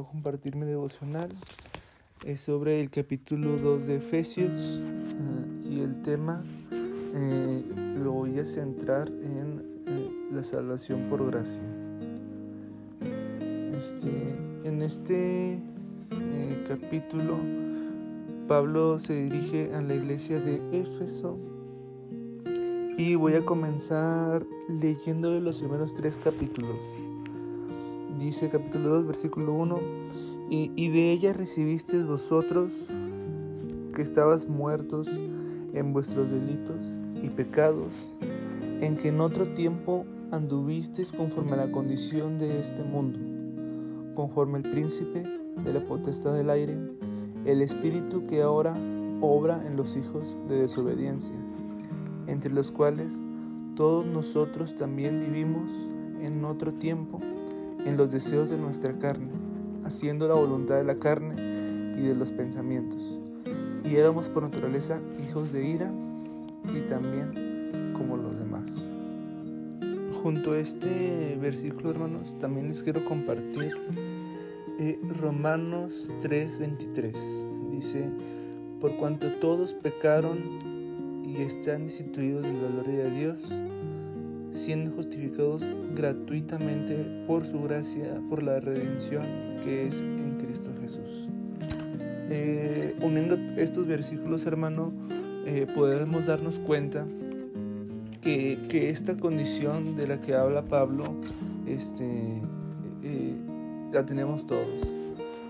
a 0.00 0.10
compartir 0.10 0.56
mi 0.56 0.66
devocional. 0.66 1.30
Es 2.24 2.40
sobre 2.40 2.80
el 2.80 2.90
capítulo 2.90 3.56
2 3.56 3.86
de 3.86 3.96
Efesios 3.96 4.78
uh, 4.78 5.68
y 5.68 5.80
el 5.80 6.02
tema 6.02 6.42
eh, 7.14 7.64
lo 8.02 8.12
voy 8.12 8.38
a 8.38 8.44
centrar 8.44 9.08
en 9.08 9.82
eh, 9.86 10.10
la 10.32 10.42
salvación 10.42 11.08
por 11.08 11.26
gracia. 11.30 11.62
Este, 13.78 14.10
en 14.64 14.82
este 14.82 15.54
eh, 15.54 16.64
capítulo, 16.68 17.38
Pablo 18.46 18.98
se 18.98 19.14
dirige 19.14 19.74
a 19.74 19.80
la 19.80 19.94
iglesia 19.94 20.38
de 20.40 20.60
Éfeso 20.72 21.38
y 22.98 23.14
voy 23.14 23.34
a 23.34 23.44
comenzar 23.44 24.44
leyendo 24.68 25.38
los 25.40 25.60
primeros 25.60 25.94
tres 25.94 26.18
capítulos 26.22 26.76
dice 28.20 28.50
capítulo 28.50 28.90
2, 28.90 29.06
versículo 29.06 29.54
1, 29.54 29.78
y, 30.50 30.70
y 30.76 30.90
de 30.90 31.10
ella 31.10 31.32
recibisteis 31.32 32.06
vosotros 32.06 32.88
que 33.94 34.02
estabas 34.02 34.46
muertos 34.46 35.08
en 35.72 35.92
vuestros 35.94 36.30
delitos 36.30 36.86
y 37.22 37.30
pecados, 37.30 37.92
en 38.80 38.98
que 38.98 39.08
en 39.08 39.20
otro 39.20 39.54
tiempo 39.54 40.04
anduvisteis 40.30 41.12
conforme 41.12 41.52
a 41.52 41.56
la 41.56 41.72
condición 41.72 42.36
de 42.36 42.60
este 42.60 42.84
mundo, 42.84 43.18
conforme 44.14 44.58
el 44.58 44.70
príncipe 44.70 45.24
de 45.64 45.72
la 45.72 45.80
potestad 45.84 46.34
del 46.34 46.50
aire, 46.50 46.76
el 47.46 47.62
espíritu 47.62 48.26
que 48.26 48.42
ahora 48.42 48.76
obra 49.22 49.66
en 49.66 49.76
los 49.76 49.96
hijos 49.96 50.36
de 50.46 50.56
desobediencia, 50.56 51.34
entre 52.26 52.52
los 52.52 52.70
cuales 52.70 53.18
todos 53.76 54.04
nosotros 54.04 54.76
también 54.76 55.20
vivimos 55.20 55.70
en 56.20 56.44
otro 56.44 56.74
tiempo 56.74 57.18
en 57.86 57.96
los 57.96 58.10
deseos 58.10 58.50
de 58.50 58.58
nuestra 58.58 58.98
carne, 58.98 59.30
haciendo 59.84 60.28
la 60.28 60.34
voluntad 60.34 60.76
de 60.76 60.84
la 60.84 60.96
carne 60.96 61.34
y 61.98 62.02
de 62.02 62.14
los 62.14 62.32
pensamientos. 62.32 63.00
Y 63.84 63.96
éramos 63.96 64.28
por 64.28 64.42
naturaleza 64.42 65.00
hijos 65.26 65.52
de 65.52 65.66
ira 65.66 65.90
y 66.74 66.80
también 66.88 67.92
como 67.96 68.16
los 68.16 68.38
demás. 68.38 68.88
Junto 70.22 70.52
a 70.52 70.58
este 70.58 71.38
versículo, 71.40 71.90
hermanos, 71.90 72.36
también 72.38 72.68
les 72.68 72.82
quiero 72.82 73.04
compartir 73.04 73.72
eh, 74.78 74.98
Romanos 75.20 76.12
3:23. 76.22 77.70
Dice, 77.70 78.10
por 78.80 78.96
cuanto 78.96 79.28
todos 79.34 79.74
pecaron 79.74 80.38
y 81.24 81.42
están 81.42 81.86
destituidos 81.86 82.42
de 82.42 82.52
la 82.52 82.68
gloria 82.68 83.04
de 83.04 83.10
Dios, 83.10 83.52
siendo 84.52 84.90
justificados 84.92 85.74
gratuitamente 85.94 87.24
por 87.26 87.46
su 87.46 87.62
gracia, 87.62 88.20
por 88.28 88.42
la 88.42 88.60
redención 88.60 89.24
que 89.64 89.86
es 89.86 90.00
en 90.00 90.38
Cristo 90.38 90.70
Jesús. 90.80 91.28
Eh, 92.32 92.94
uniendo 93.02 93.36
estos 93.56 93.86
versículos, 93.86 94.46
hermano, 94.46 94.92
eh, 95.46 95.66
podemos 95.74 96.26
darnos 96.26 96.58
cuenta 96.58 97.06
que, 98.20 98.58
que, 98.68 98.90
esta 98.90 99.16
condición 99.16 99.96
de 99.96 100.06
la 100.06 100.20
que 100.20 100.34
habla 100.34 100.62
Pablo, 100.62 101.16
este, 101.66 102.40
eh, 103.02 103.34
la 103.92 104.04
tenemos 104.06 104.46
todos. 104.46 104.68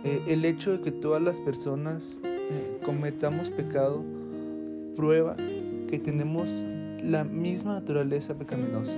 el 0.05 0.47
hecho 0.47 0.73
de 0.73 0.81
que 0.81 0.93
todas 0.93 1.21
las 1.21 1.41
personas 1.41 2.19
cometamos 2.87 3.51
pecado 3.51 4.03
prueba 4.97 5.37
que 5.89 5.99
tenemos 5.99 6.65
la 7.03 7.25
misma 7.25 7.75
naturaleza 7.75 8.37
pecaminosa. 8.37 8.97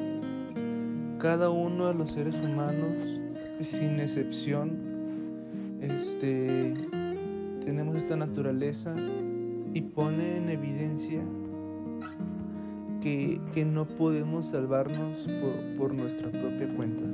Cada 1.18 1.50
uno 1.50 1.86
de 1.86 1.94
los 1.94 2.12
seres 2.12 2.36
humanos, 2.42 3.20
sin 3.60 4.00
excepción, 4.00 4.92
este, 5.80 6.74
tenemos 7.64 7.96
esta 7.96 8.16
naturaleza 8.16 8.94
y 9.74 9.80
pone 9.82 10.36
en 10.36 10.48
evidencia 10.48 11.22
que, 13.00 13.64
no 13.64 13.86
podemos 13.86 14.46
salvarnos 14.46 15.26
por, 15.76 15.94
nuestra 15.94 16.30
propia 16.30 16.68
cuenta. 16.74 17.04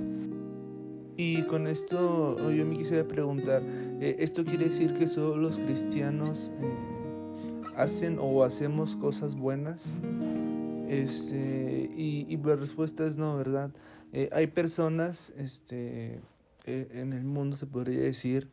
Y 1.16 1.42
con 1.42 1.66
esto 1.66 2.36
yo 2.50 2.64
me 2.64 2.76
quisiera 2.76 3.06
preguntar, 3.06 3.62
eh, 4.00 4.16
¿esto 4.18 4.44
quiere 4.44 4.66
decir 4.66 4.94
que 4.94 5.08
solo 5.08 5.36
los 5.36 5.58
cristianos 5.58 6.52
eh, 6.60 6.72
hacen 7.76 8.18
o 8.20 8.44
hacemos 8.44 8.94
cosas 8.96 9.34
buenas? 9.34 9.96
Este, 10.88 11.90
y, 11.96 12.36
la 12.38 12.56
respuesta 12.56 13.06
es 13.06 13.18
no, 13.18 13.36
¿verdad? 13.36 13.70
Eh, 14.12 14.30
hay 14.32 14.46
personas 14.46 15.32
este, 15.36 16.20
eh, 16.64 16.88
en 16.92 17.12
el 17.12 17.24
mundo, 17.24 17.56
se 17.56 17.66
podría 17.66 18.00
decir, 18.00 18.48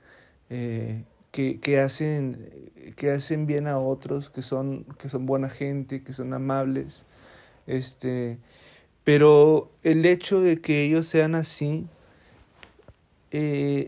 eh, 0.50 1.06
que, 1.32 1.62
que, 1.62 1.80
hacen, 1.80 2.50
que 2.98 3.12
hacen 3.12 3.48
bien 3.48 3.68
a 3.68 3.78
otros, 3.78 4.30
que 4.30 4.42
son, 4.42 4.86
que 5.00 5.08
son 5.08 5.26
buena 5.26 5.50
gente, 5.50 6.04
que 6.04 6.12
son 6.12 6.34
amables. 6.34 7.06
Este, 7.68 8.38
pero 9.06 9.72
el 9.84 10.06
hecho 10.06 10.42
de 10.42 10.60
que 10.60 10.84
ellos 10.84 11.08
sean 11.08 11.36
así, 11.36 11.88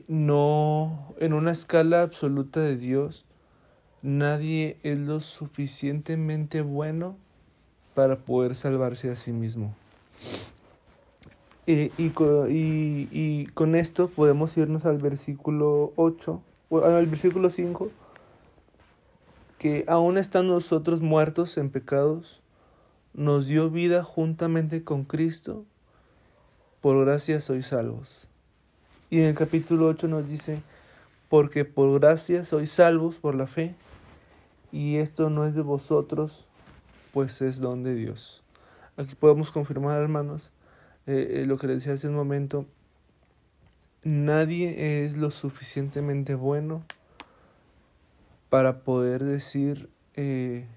no, 0.08 1.16
en 1.20 1.32
una 1.32 1.52
escala 1.52 2.02
absoluta 2.02 2.62
de 2.62 2.76
Dios, 2.76 3.26
nadie 4.02 4.78
es 4.84 4.98
lo 4.98 5.22
suficientemente 5.22 6.62
bueno 6.62 7.18
para 7.98 8.16
poder 8.16 8.54
salvarse 8.54 9.10
a 9.10 9.16
sí 9.16 9.32
mismo. 9.32 9.74
y, 11.66 11.82
y, 12.06 13.48
con 13.56 13.74
esto 13.74 14.08
podemos 14.08 14.56
irnos 14.56 14.86
al 14.86 15.00
versículo 15.00 15.94
8, 15.96 16.40
al 16.84 17.08
versículo 17.08 17.50
5, 17.50 17.90
que 19.58 19.84
aún 19.88 20.20
están 20.20 20.48
nosotros 20.48 21.02
muertos 21.02 21.58
en 21.58 21.72
pecados, 21.72 22.44
nos 23.16 23.48
dio 23.48 23.72
vida 23.72 24.04
juntamente 24.04 24.84
con 24.84 25.04
Cristo, 25.04 25.66
por 26.82 27.04
gracia 27.04 27.42
sois 27.42 27.66
salvos. 27.66 28.28
Y 29.10 29.22
en 29.22 29.30
el 29.30 29.34
capítulo 29.34 29.88
8 29.88 30.08
nos 30.08 30.30
dice, 30.30 30.62
porque 31.30 31.66
por 31.66 32.00
gracia 32.00 32.46
sois 32.46 32.70
salvos 32.70 33.18
por 33.18 33.34
la 33.34 33.48
fe, 33.48 33.74
y 34.72 34.98
esto 34.98 35.32
no 35.32 35.48
es 35.48 35.56
de 35.56 35.64
vosotros, 35.64 36.47
pues 37.18 37.42
es 37.42 37.60
don 37.60 37.82
de 37.82 37.96
Dios. 37.96 38.44
Aquí 38.96 39.16
podemos 39.16 39.52
confirmar, 39.52 40.00
hermanos, 40.00 40.52
eh, 41.08 41.42
eh, 41.42 41.46
lo 41.48 41.58
que 41.58 41.66
les 41.66 41.78
decía 41.78 41.94
hace 41.94 42.08
un 42.08 42.14
momento, 42.14 42.68
nadie 44.04 45.04
es 45.04 45.18
lo 45.18 45.32
suficientemente 45.32 46.36
bueno 46.36 46.84
para 48.52 48.82
poder 48.82 49.24
decir, 49.24 49.90
eh, 50.14 50.68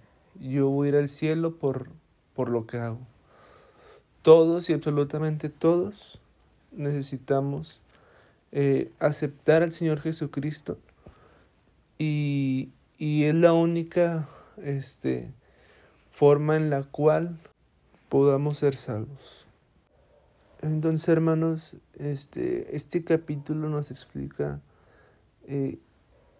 yo 0.40 0.70
voy 0.70 0.86
a 0.86 0.88
ir 0.88 0.96
al 0.96 1.10
cielo 1.10 1.56
por, 1.56 1.88
por 2.34 2.48
lo 2.48 2.66
que 2.66 2.78
hago. 2.78 3.00
Todos 4.22 4.70
y 4.70 4.72
absolutamente 4.72 5.50
todos 5.50 6.22
necesitamos 6.72 7.82
aceptar 8.98 9.62
al 9.62 9.72
Señor 9.72 10.00
Jesucristo 10.00 10.78
y, 11.98 12.70
y 12.96 13.24
es 13.24 13.34
la 13.34 13.52
única 13.52 14.26
este, 14.56 15.34
forma 16.20 16.58
en 16.58 16.68
la 16.68 16.82
cual 16.82 17.38
podamos 18.10 18.58
ser 18.58 18.76
salvos. 18.76 19.46
Entonces, 20.60 21.08
hermanos, 21.08 21.78
este, 21.94 22.76
este 22.76 23.04
capítulo 23.04 23.70
nos 23.70 23.90
explica 23.90 24.60
eh, 25.46 25.78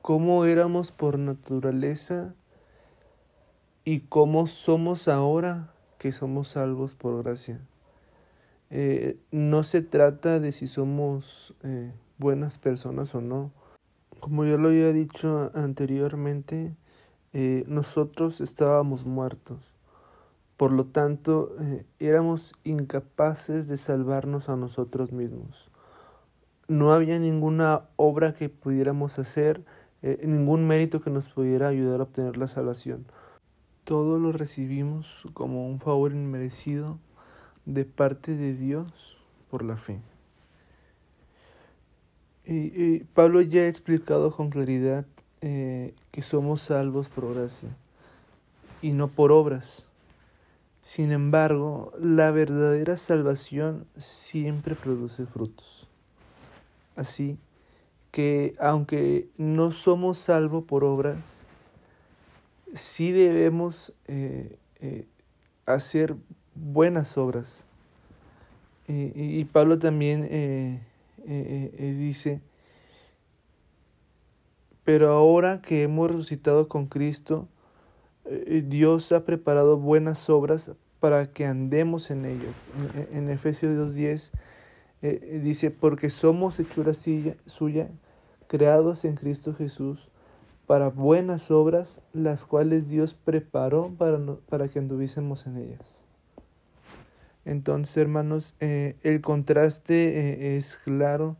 cómo 0.02 0.44
éramos 0.44 0.92
por 0.92 1.18
naturaleza 1.18 2.34
y 3.86 4.00
cómo 4.00 4.46
somos 4.48 5.08
ahora 5.08 5.72
que 5.96 6.12
somos 6.12 6.48
salvos 6.48 6.94
por 6.94 7.22
gracia. 7.22 7.58
Eh, 8.68 9.16
no 9.30 9.62
se 9.62 9.80
trata 9.80 10.40
de 10.40 10.52
si 10.52 10.66
somos 10.66 11.54
eh, 11.62 11.90
buenas 12.18 12.58
personas 12.58 13.14
o 13.14 13.22
no. 13.22 13.50
Como 14.20 14.44
yo 14.44 14.58
lo 14.58 14.68
había 14.68 14.92
dicho 14.92 15.50
anteriormente, 15.54 16.74
nosotros 17.32 18.42
estábamos 18.42 19.06
muertos. 19.06 19.69
Por 20.60 20.72
lo 20.72 20.84
tanto, 20.84 21.56
eh, 21.58 21.86
éramos 22.00 22.52
incapaces 22.64 23.66
de 23.66 23.78
salvarnos 23.78 24.50
a 24.50 24.56
nosotros 24.56 25.10
mismos. 25.10 25.70
No 26.68 26.92
había 26.92 27.18
ninguna 27.18 27.84
obra 27.96 28.34
que 28.34 28.50
pudiéramos 28.50 29.18
hacer, 29.18 29.64
eh, 30.02 30.20
ningún 30.22 30.66
mérito 30.66 31.00
que 31.00 31.08
nos 31.08 31.30
pudiera 31.30 31.68
ayudar 31.68 32.00
a 32.00 32.02
obtener 32.02 32.36
la 32.36 32.46
salvación. 32.46 33.06
Todo 33.84 34.18
lo 34.18 34.32
recibimos 34.32 35.26
como 35.32 35.66
un 35.66 35.80
favor 35.80 36.12
inmerecido 36.12 36.98
de 37.64 37.86
parte 37.86 38.36
de 38.36 38.54
Dios 38.54 39.16
por 39.50 39.64
la 39.64 39.78
fe. 39.78 40.02
Y, 42.44 42.98
Pablo 43.14 43.40
ya 43.40 43.62
ha 43.62 43.66
explicado 43.66 44.30
con 44.30 44.50
claridad 44.50 45.06
eh, 45.40 45.94
que 46.10 46.20
somos 46.20 46.60
salvos 46.60 47.08
por 47.08 47.34
gracia 47.34 47.70
y 48.82 48.92
no 48.92 49.08
por 49.08 49.32
obras. 49.32 49.86
Sin 50.82 51.12
embargo, 51.12 51.92
la 52.00 52.30
verdadera 52.30 52.96
salvación 52.96 53.86
siempre 53.96 54.74
produce 54.74 55.26
frutos. 55.26 55.86
Así 56.96 57.38
que 58.10 58.54
aunque 58.58 59.28
no 59.36 59.70
somos 59.70 60.18
salvos 60.18 60.64
por 60.64 60.84
obras, 60.84 61.18
sí 62.74 63.12
debemos 63.12 63.92
eh, 64.08 64.58
eh, 64.80 65.06
hacer 65.66 66.16
buenas 66.54 67.16
obras. 67.16 67.64
y 68.88 69.44
Pablo 69.44 69.78
también 69.78 70.80
dice, 71.24 72.40
pero 74.82 75.12
ahora 75.12 75.62
que 75.62 75.84
hemos 75.84 76.10
resucitado 76.10 76.66
con 76.66 76.86
Cristo, 76.86 77.46
Dios 78.64 79.12
ha 79.12 79.24
preparado 79.24 79.76
buenas 79.78 80.28
obras 80.30 80.72
para 81.00 81.32
que 81.32 81.46
andemos 81.46 82.10
en 82.10 82.26
ellas. 82.26 82.54
En, 83.12 83.30
Efesios 83.30 83.94
2.10 83.94 84.30
eh, 85.02 85.40
dice, 85.42 85.70
porque 85.70 86.10
somos 86.10 86.60
hechura 86.60 86.92
suya, 86.94 87.88
creados 88.46 89.04
en 89.04 89.16
Cristo 89.16 89.54
Jesús, 89.54 90.08
para 90.66 90.88
buenas 90.90 91.50
obras, 91.50 92.00
las 92.12 92.44
cuales 92.44 92.88
Dios 92.88 93.14
preparó 93.14 93.90
para, 93.98 94.18
para 94.48 94.68
que 94.68 94.78
anduviésemos 94.78 95.46
en 95.46 95.56
ellas. 95.56 96.04
Entonces, 97.44 97.96
hermanos, 97.96 98.54
eh, 98.60 98.96
el 99.02 99.22
contraste 99.22 99.94
eh, 99.94 100.56
es 100.56 100.76
claro, 100.76 101.36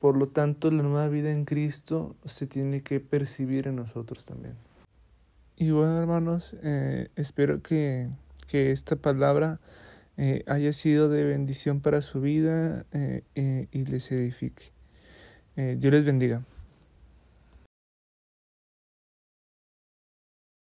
por 0.00 0.16
lo 0.16 0.28
tanto, 0.28 0.70
la 0.70 0.82
nueva 0.82 1.08
vida 1.08 1.30
en 1.30 1.44
Cristo 1.44 2.16
se 2.24 2.46
tiene 2.46 2.82
que 2.82 2.98
percibir 2.98 3.68
en 3.68 3.76
nosotros 3.76 4.24
también. 4.24 4.54
Y 5.56 5.70
bueno, 5.70 5.98
hermanos, 5.98 6.56
espero 7.16 7.62
que, 7.62 8.08
que 8.48 8.72
esta 8.72 8.96
palabra 8.96 9.60
eh, 10.16 10.44
haya 10.46 10.72
sido 10.72 11.08
de 11.08 11.24
bendición 11.24 11.80
para 11.80 12.00
su 12.00 12.20
vida 12.20 12.86
eh, 12.92 13.22
eh, 13.34 13.66
y 13.72 13.84
les 13.84 14.10
edifique. 14.12 14.72
Dios 15.56 15.92
les 15.92 16.04
bendiga. 16.04 16.44